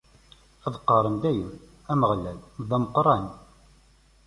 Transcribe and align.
Ad 0.65 0.75
qqaren 0.81 1.15
dayem: 1.21 1.51
Ameɣlal, 1.91 2.39
d 2.69 2.69
ameqqran! 2.75 3.25